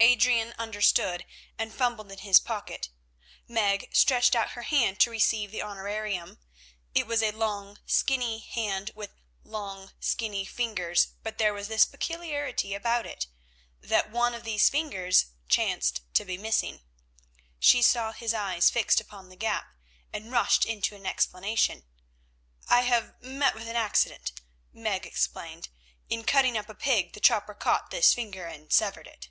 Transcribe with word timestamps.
Adrian 0.00 0.54
understood, 0.60 1.26
and 1.58 1.74
fumbled 1.74 2.10
in 2.12 2.18
his 2.18 2.38
pocket. 2.38 2.88
Meg 3.48 3.90
stretched 3.92 4.36
out 4.36 4.50
her 4.52 4.62
hand 4.62 5.00
to 5.00 5.10
receive 5.10 5.50
the 5.50 5.60
honorarium. 5.62 6.38
It 6.94 7.06
was 7.08 7.20
a 7.20 7.32
long, 7.32 7.78
skinny 7.84 8.38
hand, 8.38 8.92
with 8.94 9.10
long, 9.42 9.92
skinny 9.98 10.44
fingers, 10.44 11.08
but 11.24 11.38
there 11.38 11.52
was 11.52 11.66
this 11.66 11.84
peculiarity 11.84 12.74
about 12.74 13.06
it, 13.06 13.26
that 13.80 14.08
one 14.10 14.34
of 14.36 14.44
these 14.44 14.68
fingers 14.70 15.26
chanced 15.48 16.02
to 16.14 16.24
be 16.24 16.38
missing. 16.38 16.82
She 17.58 17.82
saw 17.82 18.12
his 18.12 18.32
eyes 18.32 18.70
fixed 18.70 19.00
upon 19.00 19.28
the 19.28 19.36
gap, 19.36 19.66
and 20.12 20.30
rushed 20.32 20.64
into 20.64 20.94
an 20.94 21.06
explanation. 21.06 21.84
"I 22.68 22.82
have 22.82 23.20
met 23.20 23.52
with 23.56 23.66
an 23.68 23.76
accident," 23.76 24.30
Meg 24.72 25.06
explained. 25.06 25.68
"In 26.08 26.22
cutting 26.22 26.56
up 26.56 26.68
a 26.68 26.74
pig 26.74 27.14
the 27.14 27.20
chopper 27.20 27.52
caught 27.54 27.90
this 27.90 28.14
finger 28.14 28.46
and 28.46 28.72
severed 28.72 29.08
it." 29.08 29.28